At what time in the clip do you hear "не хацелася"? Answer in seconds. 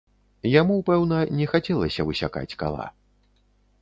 1.41-2.07